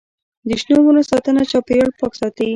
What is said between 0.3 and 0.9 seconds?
د شنو